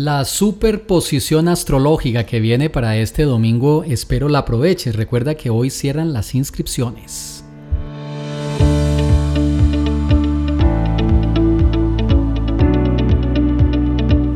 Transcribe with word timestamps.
La 0.00 0.24
superposición 0.24 1.48
astrológica 1.48 2.24
que 2.24 2.38
viene 2.38 2.70
para 2.70 2.96
este 2.98 3.24
domingo 3.24 3.82
espero 3.82 4.28
la 4.28 4.38
aproveches. 4.38 4.94
Recuerda 4.94 5.34
que 5.34 5.50
hoy 5.50 5.70
cierran 5.70 6.12
las 6.12 6.36
inscripciones. 6.36 7.42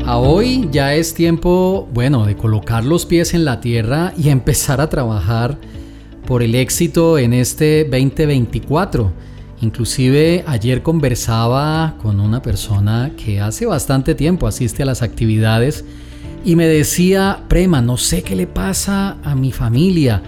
A 0.05 0.19
hoy 0.19 0.69
ya 0.73 0.97
es 0.97 1.15
tiempo, 1.15 1.89
bueno, 1.95 2.27
de 2.27 2.37
colocar 2.37 2.85
los 2.85 3.07
pies 3.07 3.33
en 3.33 3.45
la 3.45 3.61
tierra 3.61 4.15
y 4.19 4.29
empezar 4.31 4.81
a 4.81 4.91
trabajar 4.91 5.59
por 6.27 6.43
el 6.43 6.57
éxito 6.57 7.19
en 7.19 7.35
este 7.35 7.85
2024 7.85 9.13
Inclusive 9.63 10.43
ayer 10.49 10.83
conversaba 10.83 11.95
con 12.03 12.19
una 12.19 12.43
persona 12.43 13.13
que 13.17 13.41
hace 13.41 13.65
bastante 13.65 14.17
tiempo 14.17 14.49
asiste 14.49 14.83
a 14.83 14.87
las 14.87 15.03
actividades 15.03 15.85
y 16.45 16.57
me 16.57 16.67
decía, 16.67 17.45
Prema, 17.47 17.81
no 17.81 17.97
sé 17.97 18.25
qué 18.25 18.35
le 18.35 18.49
pasa 18.49 19.19
a 19.23 19.37
mi 19.37 19.53
familia. 19.53 20.21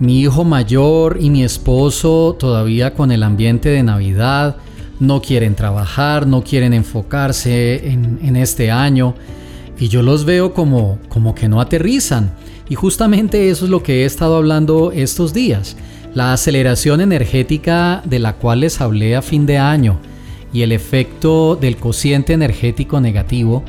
Mi 0.00 0.20
hijo 0.20 0.42
mayor 0.42 1.18
y 1.20 1.30
mi 1.30 1.44
esposo 1.44 2.36
todavía 2.36 2.92
con 2.92 3.12
el 3.12 3.22
ambiente 3.22 3.68
de 3.68 3.84
Navidad 3.84 4.56
no 4.98 5.22
quieren 5.22 5.54
trabajar, 5.54 6.26
no 6.26 6.42
quieren 6.42 6.72
enfocarse 6.72 7.88
en, 7.88 8.34
este 8.34 8.72
año 8.72 9.14
y 9.78 9.86
yo 9.86 10.02
los 10.02 10.24
veo 10.24 10.54
como, 10.54 10.98
como 11.08 11.36
que 11.36 11.48
no 11.48 11.60
aterrizan. 11.60 12.32
Y 12.68 12.74
justamente 12.74 13.48
eso 13.48 13.66
es 13.66 13.70
lo 13.70 13.84
que 13.84 14.02
he 14.02 14.04
estado 14.06 14.36
hablando 14.36 14.90
estos 14.90 15.32
días. 15.32 15.76
La 16.16 16.32
aceleración 16.32 17.02
energética 17.02 18.00
de 18.06 18.18
la 18.18 18.36
cual 18.36 18.60
les 18.60 18.80
hablé 18.80 19.16
a 19.16 19.20
fin 19.20 19.44
de 19.44 19.58
año 19.58 19.98
y 20.50 20.62
el 20.62 20.72
efecto 20.72 21.56
del 21.56 21.76
cociente 21.76 22.32
energético 22.32 23.02
negativo 23.02 23.62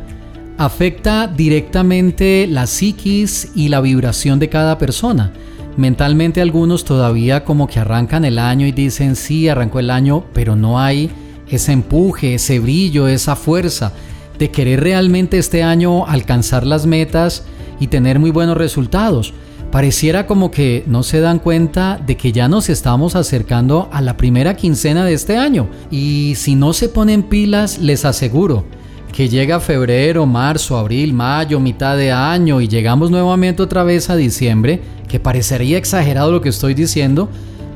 afecta 0.58 1.28
directamente 1.28 2.48
la 2.50 2.66
psiquis 2.66 3.52
y 3.54 3.68
la 3.68 3.82
vibración 3.82 4.40
de 4.40 4.48
cada 4.48 4.78
persona. 4.78 5.34
Mentalmente 5.76 6.40
algunos 6.40 6.86
todavía 6.86 7.44
como 7.44 7.68
que 7.68 7.82
arrancan 7.82 8.24
el 8.24 8.40
año 8.40 8.66
y 8.66 8.72
dicen 8.72 9.18
sí, 9.18 9.50
arrancó 9.50 9.80
el 9.80 9.90
año, 9.90 10.24
pero 10.32 10.56
no 10.56 10.80
hay 10.80 11.12
ese 11.50 11.74
empuje, 11.74 12.36
ese 12.36 12.60
brillo, 12.60 13.10
esa 13.10 13.36
fuerza 13.36 13.92
de 14.40 14.52
querer 14.52 14.80
realmente 14.80 15.38
este 15.38 15.64
año 15.64 16.08
alcanzar 16.08 16.66
las 16.66 16.86
metas 16.86 17.44
y 17.82 17.88
tener 17.88 18.20
muy 18.20 18.32
buenos 18.32 18.56
resultados. 18.56 19.34
Pareciera 19.72 20.26
como 20.28 20.50
que 20.50 20.84
no 20.88 21.04
se 21.04 21.20
dan 21.20 21.40
cuenta 21.40 22.00
de 22.06 22.16
que 22.16 22.32
ya 22.32 22.48
nos 22.48 22.70
estamos 22.70 23.16
acercando 23.16 23.90
a 23.92 24.02
la 24.02 24.16
primera 24.16 24.56
quincena 24.56 25.04
de 25.04 25.14
este 25.14 25.38
año. 25.38 25.68
Y 25.92 26.34
si 26.36 26.56
no 26.56 26.74
se 26.74 26.90
ponen 26.90 27.24
pilas, 27.24 27.78
les 27.80 28.06
aseguro 28.06 28.66
que 29.12 29.30
llega 29.30 29.60
febrero, 29.60 30.26
marzo, 30.26 30.78
abril, 30.78 31.12
mayo, 31.12 31.60
mitad 31.60 31.98
de 31.98 32.12
año 32.12 32.62
y 32.62 32.68
llegamos 32.68 33.10
nuevamente 33.10 33.64
otra 33.64 33.84
vez 33.84 34.10
a 34.10 34.16
diciembre, 34.16 34.82
que 35.08 35.20
parecería 35.20 35.78
exagerado 35.78 36.32
lo 36.32 36.42
que 36.42 36.50
estoy 36.50 36.76
diciendo, 36.76 37.28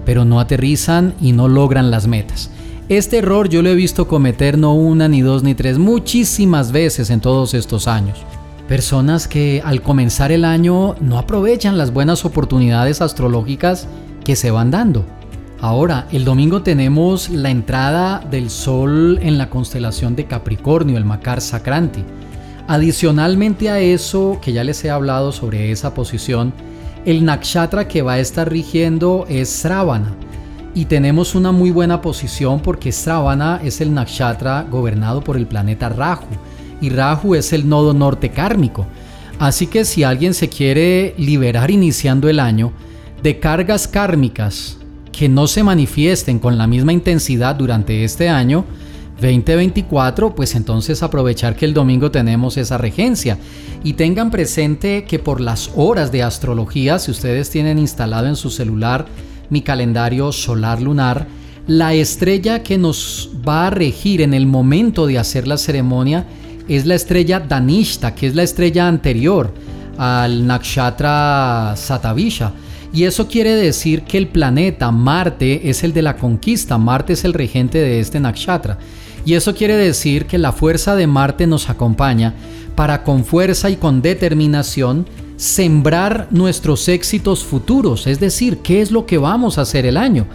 pero 0.06 0.24
no 0.24 0.40
aterrizan 0.40 1.16
y 1.20 1.32
no 1.32 1.48
logran 1.48 1.90
las 1.90 2.06
metas. 2.06 2.52
Este 2.90 3.18
error 3.18 3.50
yo 3.50 3.62
lo 3.62 3.70
he 3.70 3.76
visto 3.76 4.08
cometer 4.08 4.58
no 4.58 4.76
una, 4.76 5.08
ni 5.08 5.22
dos, 5.22 5.44
ni 5.44 5.56
tres, 5.56 5.78
muchísimas 5.78 6.72
veces 6.72 7.10
en 7.10 7.22
todos 7.22 7.54
estos 7.54 7.88
años. 7.88 8.20
Personas 8.72 9.28
que 9.28 9.62
al 9.66 9.82
comenzar 9.82 10.32
el 10.32 10.46
año 10.46 10.96
no 11.02 11.18
aprovechan 11.18 11.78
las 11.78 11.92
buenas 11.92 12.24
oportunidades 12.24 13.02
astrológicas 13.02 13.86
que 14.24 14.38
se 14.38 14.50
van 14.50 14.72
dando. 14.72 15.06
Ahora, 15.60 16.08
el 16.14 16.24
domingo 16.24 16.64
tenemos 16.64 17.30
la 17.30 17.50
entrada 17.50 18.26
del 18.32 18.50
Sol 18.50 19.20
en 19.22 19.38
la 19.38 19.50
constelación 19.50 20.16
de 20.16 20.24
Capricornio, 20.24 20.96
el 20.96 21.04
Macar 21.04 21.42
Sacranti. 21.42 22.06
Adicionalmente 22.70 23.70
a 23.70 23.82
eso, 23.82 24.40
que 24.42 24.54
ya 24.54 24.64
les 24.64 24.86
he 24.86 24.90
hablado 24.90 25.34
sobre 25.34 25.74
esa 25.74 25.94
posición, 25.94 26.54
el 27.04 27.26
nakshatra 27.26 27.90
que 27.90 28.04
va 28.04 28.14
a 28.14 28.20
estar 28.20 28.50
rigiendo 28.50 29.26
es 29.28 29.50
Sravana. 29.50 30.16
Y 30.74 30.86
tenemos 30.86 31.36
una 31.36 31.52
muy 31.52 31.72
buena 31.72 32.02
posición 32.02 32.62
porque 32.62 32.94
Sravana 32.94 33.60
es 33.62 33.82
el 33.82 33.94
nakshatra 33.94 34.66
gobernado 34.72 35.22
por 35.22 35.36
el 35.36 35.46
planeta 35.46 35.90
Rahu 35.90 36.24
y 36.82 36.90
Rahu 36.90 37.36
es 37.36 37.54
el 37.54 37.70
nodo 37.70 37.94
norte 37.94 38.30
kármico. 38.30 38.86
Así 39.40 39.68
que 39.68 39.86
si 39.86 40.04
alguien 40.04 40.34
se 40.34 40.50
quiere 40.50 41.16
liberar 41.18 41.72
iniciando 41.72 42.30
el 42.30 42.40
año 42.40 42.74
de 43.24 43.40
cargas 43.40 43.88
kármicas 43.88 44.78
que 45.12 45.30
no 45.30 45.48
se 45.48 45.64
manifiesten 45.64 46.40
con 46.40 46.58
la 46.58 46.68
misma 46.68 46.94
intensidad 46.94 47.56
durante 47.56 48.04
este 48.04 48.30
año, 48.30 48.66
2024, 49.22 50.34
pues 50.34 50.56
entonces 50.56 51.04
aprovechar 51.04 51.56
que 51.56 51.66
el 51.66 51.74
domingo 51.74 52.10
tenemos 52.12 52.58
esa 52.58 52.78
regencia. 52.78 53.38
Y 53.84 53.94
tengan 53.94 54.32
presente 54.32 55.06
que 55.06 55.20
por 55.20 55.42
las 55.42 55.72
horas 55.76 56.12
de 56.12 56.24
astrología, 56.24 57.00
si 57.00 57.12
ustedes 57.12 57.50
tienen 57.50 57.78
instalado 57.78 58.28
en 58.28 58.36
su 58.36 58.50
celular 58.50 59.06
mi 59.50 59.62
calendario 59.62 60.32
solar 60.32 60.82
lunar, 60.82 61.28
la 61.68 61.94
estrella 61.94 62.64
que 62.64 62.78
nos 62.78 63.30
va 63.48 63.68
a 63.68 63.70
regir 63.70 64.22
en 64.22 64.34
el 64.34 64.48
momento 64.48 65.06
de 65.06 65.20
hacer 65.20 65.48
la 65.48 65.58
ceremonia 65.58 66.26
es 66.76 66.86
la 66.86 66.96
estrella 66.96 67.40
Danishta, 67.40 68.16
que 68.16 68.28
es 68.28 68.36
la 68.36 68.44
estrella 68.44 68.88
anterior 68.88 69.54
al 69.98 70.46
Nakshatra 70.48 71.74
Satavisha. 71.76 72.54
Y 72.94 73.04
eso 73.06 73.28
quiere 73.28 73.56
decir 73.56 74.04
que 74.04 74.18
el 74.18 74.28
planeta 74.28 74.92
Marte 74.92 75.70
es 75.70 75.84
el 75.84 75.94
de 75.94 76.02
la 76.02 76.18
conquista, 76.18 76.78
Marte 76.78 77.14
es 77.14 77.24
el 77.24 77.34
regente 77.34 77.78
de 77.78 78.00
este 78.00 78.20
nakshatra. 78.20 78.78
Y 79.26 79.36
eso 79.36 79.56
quiere 79.56 79.76
decir 79.76 80.26
que 80.26 80.38
la 80.38 80.52
fuerza 80.52 80.96
de 80.96 81.08
Marte 81.08 81.48
nos 81.48 81.70
acompaña 81.70 82.34
para 82.76 83.04
con 83.04 83.24
fuerza 83.24 83.70
y 83.70 83.76
con 83.76 84.02
determinación 84.02 85.06
sembrar 85.38 86.28
nuestros 86.32 86.88
éxitos 86.88 87.44
futuros, 87.44 88.08
es 88.08 88.20
decir, 88.20 88.60
qué 88.60 88.82
es 88.82 88.92
lo 88.92 89.06
que 89.06 89.18
vamos 89.18 89.58
a 89.58 89.62
hacer 89.62 89.86
el 89.86 89.98
año. 89.98 90.26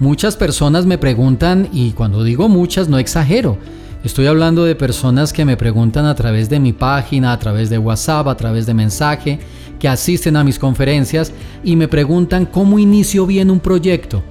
Muchas 0.00 0.36
personas 0.36 0.86
me 0.86 0.98
preguntan, 0.98 1.68
y 1.72 1.92
cuando 1.92 2.24
digo 2.24 2.48
muchas 2.48 2.88
no 2.88 2.98
exagero, 2.98 3.58
Estoy 4.04 4.26
hablando 4.26 4.66
de 4.66 4.74
personas 4.74 5.32
que 5.32 5.46
me 5.46 5.56
preguntan 5.56 6.04
a 6.04 6.14
través 6.14 6.50
de 6.50 6.60
mi 6.60 6.74
página, 6.74 7.32
a 7.32 7.38
través 7.38 7.70
de 7.70 7.78
WhatsApp, 7.78 8.28
a 8.28 8.36
través 8.36 8.66
de 8.66 8.74
mensaje, 8.74 9.38
que 9.78 9.88
asisten 9.88 10.36
a 10.36 10.44
mis 10.44 10.58
conferencias 10.58 11.32
y 11.64 11.74
me 11.74 11.88
preguntan 11.88 12.44
cómo 12.44 12.78
inicio 12.78 13.24
bien 13.24 13.50
un 13.50 13.60
proyecto. 13.60 14.22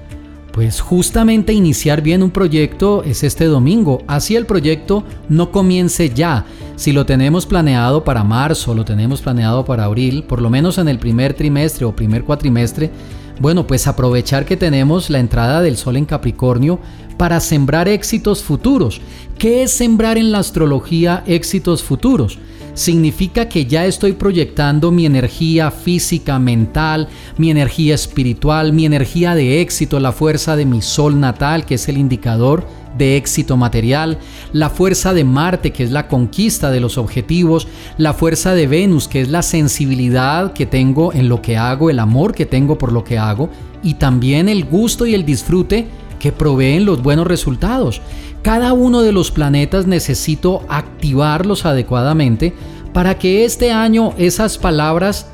Pues 0.52 0.80
justamente 0.80 1.52
iniciar 1.52 2.02
bien 2.02 2.22
un 2.22 2.30
proyecto 2.30 3.02
es 3.02 3.24
este 3.24 3.46
domingo, 3.46 4.04
así 4.06 4.36
el 4.36 4.46
proyecto 4.46 5.02
no 5.28 5.50
comience 5.50 6.08
ya. 6.08 6.44
Si 6.76 6.92
lo 6.92 7.04
tenemos 7.04 7.44
planeado 7.44 8.04
para 8.04 8.22
marzo, 8.22 8.76
lo 8.76 8.84
tenemos 8.84 9.22
planeado 9.22 9.64
para 9.64 9.86
abril, 9.86 10.22
por 10.22 10.40
lo 10.40 10.50
menos 10.50 10.78
en 10.78 10.86
el 10.86 11.00
primer 11.00 11.34
trimestre 11.34 11.84
o 11.84 11.96
primer 11.96 12.22
cuatrimestre, 12.22 12.92
bueno, 13.40 13.66
pues 13.66 13.86
aprovechar 13.86 14.44
que 14.44 14.56
tenemos 14.56 15.10
la 15.10 15.18
entrada 15.18 15.60
del 15.60 15.76
sol 15.76 15.96
en 15.96 16.04
Capricornio 16.04 16.78
para 17.16 17.40
sembrar 17.40 17.88
éxitos 17.88 18.42
futuros. 18.42 19.00
¿Qué 19.38 19.62
es 19.62 19.72
sembrar 19.72 20.18
en 20.18 20.32
la 20.32 20.38
astrología 20.38 21.22
éxitos 21.26 21.82
futuros? 21.82 22.38
Significa 22.74 23.48
que 23.48 23.66
ya 23.66 23.86
estoy 23.86 24.12
proyectando 24.12 24.90
mi 24.90 25.06
energía 25.06 25.70
física, 25.70 26.40
mental, 26.40 27.08
mi 27.38 27.50
energía 27.50 27.94
espiritual, 27.94 28.72
mi 28.72 28.84
energía 28.84 29.36
de 29.36 29.60
éxito, 29.60 30.00
la 30.00 30.10
fuerza 30.10 30.56
de 30.56 30.66
mi 30.66 30.82
sol 30.82 31.20
natal, 31.20 31.66
que 31.66 31.76
es 31.76 31.88
el 31.88 31.98
indicador 31.98 32.66
de 32.98 33.16
éxito 33.16 33.56
material, 33.56 34.18
la 34.52 34.70
fuerza 34.70 35.14
de 35.14 35.24
Marte, 35.24 35.72
que 35.72 35.84
es 35.84 35.92
la 35.92 36.08
conquista 36.08 36.70
de 36.70 36.80
los 36.80 36.98
objetivos, 36.98 37.68
la 37.96 38.12
fuerza 38.12 38.54
de 38.54 38.66
Venus, 38.66 39.06
que 39.06 39.20
es 39.20 39.28
la 39.28 39.42
sensibilidad 39.42 40.52
que 40.52 40.66
tengo 40.66 41.12
en 41.12 41.28
lo 41.28 41.42
que 41.42 41.56
hago, 41.56 41.90
el 41.90 42.00
amor 42.00 42.34
que 42.34 42.46
tengo 42.46 42.76
por 42.76 42.92
lo 42.92 43.04
que 43.04 43.18
hago, 43.18 43.50
y 43.84 43.94
también 43.94 44.48
el 44.48 44.64
gusto 44.64 45.06
y 45.06 45.14
el 45.14 45.24
disfrute 45.24 45.86
que 46.24 46.32
proveen 46.32 46.86
los 46.86 47.02
buenos 47.02 47.26
resultados. 47.26 48.00
Cada 48.40 48.72
uno 48.72 49.02
de 49.02 49.12
los 49.12 49.30
planetas 49.30 49.86
necesito 49.86 50.62
activarlos 50.70 51.66
adecuadamente 51.66 52.54
para 52.94 53.18
que 53.18 53.44
este 53.44 53.72
año 53.72 54.14
esas 54.16 54.56
palabras 54.56 55.26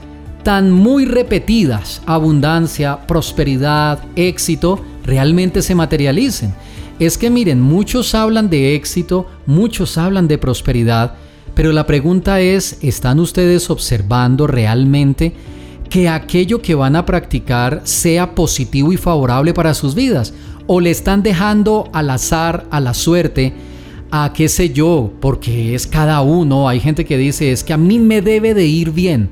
tan 0.43 0.73
muy 0.73 1.05
repetidas, 1.05 2.03
abundancia, 2.07 3.07
prosperidad, 3.07 4.01
éxito, 4.17 4.81
realmente 5.05 5.63
se 5.63 5.77
materialicen. 5.77 6.55
Es 6.99 7.17
que 7.17 7.31
miren, 7.31 7.61
muchos 7.61 8.17
hablan 8.17 8.51
de 8.51 8.75
éxito, 8.75 9.29
muchos 9.47 9.97
hablan 9.97 10.27
de 10.27 10.39
prosperidad, 10.39 11.15
pero 11.55 11.71
la 11.71 11.87
pregunta 11.87 12.41
es, 12.41 12.79
¿están 12.83 13.21
ustedes 13.21 13.71
observando 13.71 14.49
realmente 14.49 15.35
que 15.89 16.09
aquello 16.09 16.61
que 16.61 16.75
van 16.75 16.97
a 16.97 17.07
practicar 17.07 17.83
sea 17.85 18.35
positivo 18.35 18.93
y 18.93 18.97
favorable 18.97 19.55
para 19.55 19.73
sus 19.73 19.95
vidas? 19.95 20.35
O 20.73 20.79
le 20.79 20.93
están 20.93 21.25
dejando 21.25 21.91
al 21.93 22.11
azar, 22.11 22.69
a 22.71 22.79
la 22.79 22.95
suerte, 22.95 23.55
a 24.13 24.33
qué 24.33 24.49
sé 24.49 24.71
yo, 24.71 25.13
porque 25.19 25.75
es 25.75 25.89
cada 25.89 26.21
uno. 26.21 26.69
Hay 26.69 26.79
gente 26.79 27.05
que 27.05 27.19
dice, 27.19 27.51
es 27.51 27.65
que 27.65 27.73
a 27.73 27.77
mí 27.77 27.99
me 27.99 28.23
debe 28.23 28.55
de 28.55 28.67
ir 28.67 28.93
bien. 28.93 29.31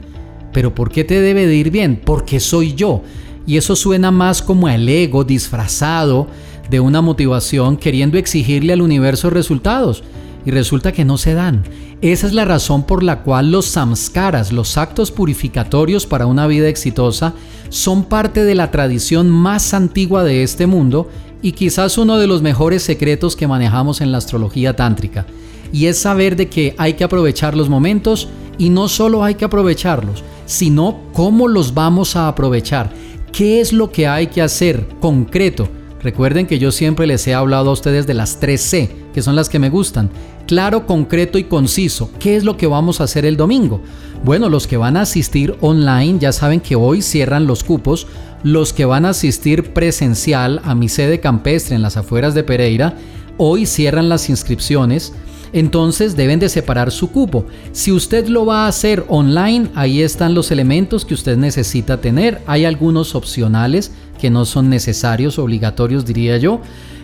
Pero 0.53 0.75
¿por 0.75 0.91
qué 0.91 1.05
te 1.05 1.21
debe 1.21 1.47
de 1.47 1.55
ir 1.55 1.71
bien? 1.71 2.01
Porque 2.05 2.41
soy 2.41 2.75
yo. 2.75 3.03
Y 3.47 3.57
eso 3.57 3.77
suena 3.77 4.11
más 4.11 4.43
como 4.43 4.69
el 4.69 4.89
ego 4.89 5.23
disfrazado 5.23 6.27
de 6.71 6.81
una 6.81 7.03
motivación 7.03 7.77
queriendo 7.77 8.19
exigirle 8.19 8.73
al 8.73 8.83
universo 8.83 9.31
resultados. 9.31 10.03
Y 10.45 10.51
resulta 10.51 10.91
que 10.91 11.05
no 11.05 11.19
se 11.19 11.35
dan. 11.35 11.63
Esa 12.01 12.27
es 12.27 12.33
la 12.33 12.47
razón 12.47 12.83
por 12.83 13.05
la 13.05 13.23
cual 13.23 13.53
los 13.53 13.67
samskaras, 13.67 14.51
los 14.51 14.77
actos 14.77 15.13
purificatorios 15.13 16.05
para 16.05 16.27
una 16.27 16.49
vida 16.49 16.69
exitosa, 16.69 17.35
son 17.69 18.05
parte 18.05 18.43
de 18.43 18.57
la 18.57 18.73
tradición 18.73 19.31
más 19.31 19.73
antigua 19.73 20.25
de 20.25 20.43
este 20.43 20.67
mundo 20.67 21.09
y 21.43 21.53
quizás 21.53 21.99
uno 21.99 22.19
de 22.19 22.27
los 22.27 22.43
mejores 22.43 22.83
secretos 22.83 23.37
que 23.37 23.47
manejamos 23.47 24.01
en 24.01 24.13
la 24.13 24.19
astrología 24.19 24.75
tántrica. 24.75 25.27
Y 25.73 25.87
es 25.87 25.99
saber 25.99 26.37
de 26.37 26.49
que 26.49 26.75
hay 26.79 26.95
que 26.95 27.05
aprovechar 27.05 27.57
los 27.57 27.69
momentos 27.69 28.29
y 28.57 28.71
no 28.71 28.89
solo 28.89 29.23
hay 29.23 29.35
que 29.35 29.45
aprovecharlos, 29.45 30.25
sino 30.47 31.01
cómo 31.13 31.47
los 31.49 31.75
vamos 31.75 32.17
a 32.17 32.29
aprovechar. 32.29 32.91
¿Qué 33.33 33.61
es 33.61 33.73
lo 33.73 33.93
que 33.93 34.09
hay 34.09 34.29
que 34.29 34.43
hacer 34.43 34.89
concreto? 35.01 35.69
Recuerden 36.03 36.47
que 36.47 36.59
yo 36.59 36.71
siempre 36.71 37.07
les 37.07 37.27
he 37.27 37.35
hablado 37.35 37.71
a 37.71 37.73
ustedes 37.73 38.07
de 38.07 38.15
las 38.15 38.41
3C, 38.41 38.89
que 39.13 39.23
son 39.23 39.37
las 39.37 39.49
que 39.49 39.59
me 39.59 39.69
gustan. 39.69 40.11
Claro, 40.47 40.87
concreto 40.87 41.39
y 41.39 41.45
conciso. 41.45 42.11
¿Qué 42.19 42.37
es 42.37 42.45
lo 42.45 42.57
que 42.57 42.67
vamos 42.67 43.01
a 43.01 43.05
hacer 43.05 43.27
el 43.27 43.37
domingo? 43.37 43.83
Bueno, 44.25 44.49
los 44.49 44.67
que 44.67 44.77
van 44.77 44.97
a 44.97 45.03
asistir 45.03 45.57
online 45.61 46.19
ya 46.19 46.33
saben 46.33 46.61
que 46.61 46.77
hoy 46.77 47.03
cierran 47.03 47.47
los 47.47 47.65
cupos. 47.65 48.07
Los 48.43 48.73
que 48.73 48.85
van 48.85 49.05
a 49.05 49.11
asistir 49.11 49.73
presencial 49.73 50.61
a 50.65 50.75
mi 50.75 50.89
sede 50.89 51.21
campestre 51.21 51.75
en 51.75 51.83
las 51.83 51.97
afueras 51.97 52.35
de 52.35 52.45
Pereira, 52.45 52.95
hoy 53.37 53.67
cierran 53.67 54.09
las 54.09 54.29
inscripciones 54.29 55.13
entonces 55.53 56.17
deben 56.17 56.41
de 56.41 56.49
separar 56.49 56.91
su 56.91 57.11
cupo. 57.11 57.47
Si 57.73 57.93
usted 57.93 58.29
lo 58.29 58.47
va 58.47 58.65
a 58.65 58.69
hacer 58.69 59.05
online, 59.09 59.69
ahí 59.75 60.03
están 60.03 60.35
los 60.35 60.51
elementos 60.51 61.05
que 61.05 61.15
usted 61.15 61.37
necesita 61.37 62.01
tener. 62.01 62.41
Hay 62.47 62.65
algunos 62.65 63.15
opcionales 63.15 63.93
que 64.21 64.31
no 64.31 64.45
son 64.45 64.69
necesarios, 64.69 65.39
obligatorios 65.39 66.05
diría 66.05 66.37
yo. 66.37 66.61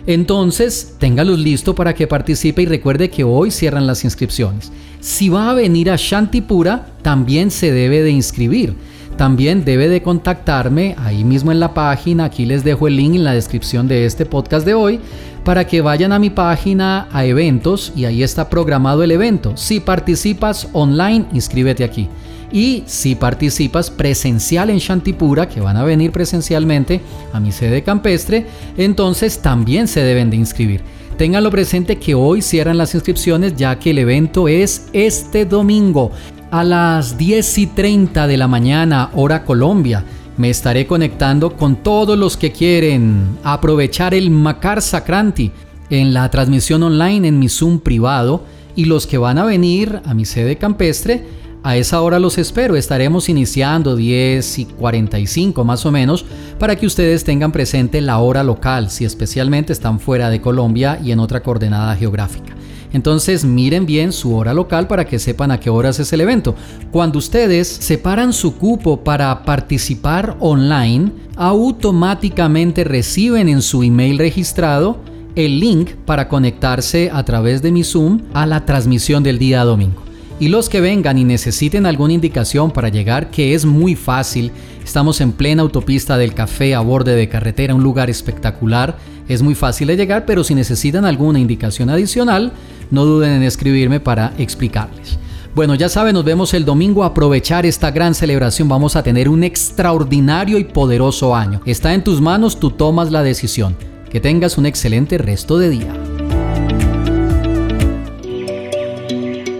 Entonces, 0.07 0.95
téngalos 0.99 1.39
listo 1.39 1.73
para 1.73 1.95
que 1.95 2.05
participe 2.05 2.61
y 2.61 2.65
recuerde 2.67 3.09
que 3.09 3.23
hoy 3.23 3.49
cierran 3.49 3.87
las 3.87 4.03
inscripciones. 4.03 4.71
Si 4.99 5.29
va 5.29 5.49
a 5.49 5.55
venir 5.55 5.89
a 5.89 5.95
Shantipura, 5.97 6.87
también 7.01 7.49
se 7.49 7.71
debe 7.71 8.03
de 8.03 8.11
inscribir. 8.11 8.75
También 9.17 9.63
debe 9.63 9.87
de 9.87 10.01
contactarme 10.01 10.95
ahí 10.97 11.23
mismo 11.23 11.51
en 11.51 11.61
la 11.61 11.73
página, 11.73 12.25
aquí 12.25 12.45
les 12.45 12.63
dejo 12.65 12.87
el 12.87 12.97
link 12.97 13.15
en 13.15 13.23
la 13.23 13.33
descripción 13.33 13.87
de 13.87 14.05
este 14.05 14.25
podcast 14.25 14.65
de 14.65 14.73
hoy, 14.73 14.99
para 15.45 15.65
que 15.65 15.81
vayan 15.81 16.11
a 16.11 16.19
mi 16.19 16.29
página 16.29 17.07
a 17.13 17.23
eventos 17.23 17.93
y 17.95 18.05
ahí 18.05 18.23
está 18.23 18.49
programado 18.49 19.03
el 19.03 19.11
evento. 19.11 19.55
Si 19.55 19.79
participas 19.79 20.67
online, 20.73 21.25
inscríbete 21.31 21.83
aquí. 21.83 22.09
Y 22.51 22.83
si 22.87 23.15
participas 23.15 23.89
presencial 23.89 24.69
en 24.69 24.79
Shantipura, 24.79 25.47
que 25.47 25.61
van 25.61 25.77
a 25.77 25.83
venir 25.83 26.11
presencialmente 26.11 27.01
a 27.31 27.39
mi 27.39 27.51
sede 27.51 27.83
campestre, 27.83 28.45
entonces 28.77 29.39
también 29.39 29.87
se 29.87 30.01
deben 30.01 30.29
de 30.29 30.37
inscribir. 30.37 30.81
Ténganlo 31.17 31.49
presente 31.49 31.97
que 31.97 32.13
hoy 32.13 32.41
cierran 32.41 32.77
las 32.77 32.93
inscripciones 32.93 33.55
ya 33.55 33.79
que 33.79 33.91
el 33.91 33.99
evento 33.99 34.49
es 34.49 34.87
este 34.91 35.45
domingo 35.45 36.11
a 36.51 36.63
las 36.63 37.17
10 37.17 37.57
y 37.57 37.67
30 37.67 38.27
de 38.27 38.37
la 38.37 38.47
mañana, 38.47 39.09
hora 39.13 39.43
Colombia. 39.43 40.03
Me 40.37 40.49
estaré 40.49 40.85
conectando 40.85 41.55
con 41.55 41.77
todos 41.77 42.17
los 42.17 42.37
que 42.37 42.51
quieren 42.51 43.37
aprovechar 43.43 44.13
el 44.13 44.29
Macar 44.29 44.81
Sacranti 44.81 45.51
en 45.89 46.13
la 46.13 46.29
transmisión 46.29 46.83
online 46.83 47.27
en 47.27 47.39
mi 47.39 47.49
Zoom 47.49 47.79
privado 47.79 48.43
y 48.75 48.85
los 48.85 49.07
que 49.07 49.17
van 49.17 49.37
a 49.37 49.45
venir 49.45 50.01
a 50.05 50.13
mi 50.13 50.25
sede 50.25 50.57
campestre 50.57 51.25
a 51.65 51.77
esa 51.77 51.99
hora 52.01 52.19
los 52.19 52.37
espero, 52.37 52.75
estaremos 52.75 53.27
iniciando 53.27 53.95
10 53.95 54.59
y 54.59 54.65
45 54.65 55.63
más 55.63 55.83
o 55.87 55.91
menos 55.91 56.23
para 56.59 56.75
que 56.75 56.85
ustedes 56.85 57.23
tengan 57.23 57.51
presente 57.51 58.01
la 58.01 58.19
hora 58.19 58.43
local, 58.43 58.91
si 58.91 59.03
especialmente 59.03 59.73
están 59.73 59.99
fuera 59.99 60.29
de 60.29 60.41
Colombia 60.41 60.99
y 61.03 61.11
en 61.11 61.19
otra 61.19 61.41
coordenada 61.41 61.95
geográfica. 61.95 62.53
Entonces 62.93 63.43
miren 63.43 63.85
bien 63.85 64.13
su 64.13 64.35
hora 64.35 64.53
local 64.53 64.87
para 64.87 65.05
que 65.05 65.19
sepan 65.19 65.51
a 65.51 65.59
qué 65.59 65.69
horas 65.69 65.99
es 65.99 66.11
el 66.13 66.21
evento. 66.21 66.55
Cuando 66.91 67.19
ustedes 67.19 67.67
separan 67.67 68.33
su 68.33 68.57
cupo 68.57 69.03
para 69.03 69.43
participar 69.43 70.37
online, 70.39 71.11
automáticamente 71.35 72.83
reciben 72.83 73.49
en 73.49 73.61
su 73.61 73.83
email 73.83 74.17
registrado 74.17 74.97
el 75.35 75.59
link 75.59 75.91
para 76.05 76.29
conectarse 76.29 77.09
a 77.11 77.23
través 77.23 77.61
de 77.61 77.71
mi 77.71 77.83
Zoom 77.83 78.21
a 78.33 78.45
la 78.45 78.65
transmisión 78.65 79.21
del 79.23 79.37
día 79.37 79.63
domingo. 79.63 80.04
Y 80.39 80.49
los 80.49 80.67
que 80.67 80.81
vengan 80.81 81.17
y 81.17 81.23
necesiten 81.23 81.85
alguna 81.85 82.13
indicación 82.13 82.71
para 82.71 82.89
llegar, 82.89 83.31
que 83.31 83.53
es 83.53 83.65
muy 83.65 83.95
fácil, 83.95 84.51
estamos 84.83 85.21
en 85.21 85.31
plena 85.31 85.61
autopista 85.61 86.17
del 86.17 86.33
café 86.33 86.75
a 86.75 86.81
borde 86.81 87.15
de 87.15 87.29
carretera, 87.29 87.73
un 87.73 87.83
lugar 87.83 88.09
espectacular, 88.09 88.97
es 89.29 89.41
muy 89.41 89.55
fácil 89.55 89.87
de 89.87 89.95
llegar, 89.95 90.25
pero 90.25 90.43
si 90.43 90.53
necesitan 90.53 91.05
alguna 91.05 91.39
indicación 91.39 91.89
adicional, 91.89 92.51
no 92.91 93.05
duden 93.05 93.31
en 93.31 93.43
escribirme 93.43 94.01
para 94.01 94.33
explicarles. 94.37 95.17
Bueno, 95.55 95.73
ya 95.73 95.87
saben, 95.87 96.13
nos 96.13 96.25
vemos 96.25 96.53
el 96.53 96.65
domingo 96.65 97.05
aprovechar 97.05 97.65
esta 97.65 97.89
gran 97.89 98.13
celebración. 98.13 98.67
Vamos 98.67 98.97
a 98.97 99.03
tener 99.03 99.29
un 99.29 99.41
extraordinario 99.41 100.57
y 100.57 100.65
poderoso 100.65 101.33
año. 101.33 101.61
Está 101.65 101.93
en 101.93 102.03
tus 102.03 102.19
manos, 102.19 102.59
tú 102.59 102.71
tomas 102.71 103.09
la 103.09 103.23
decisión. 103.23 103.77
Que 104.09 104.19
tengas 104.19 104.57
un 104.57 104.65
excelente 104.65 105.17
resto 105.17 105.57
de 105.57 105.69
día. 105.69 106.14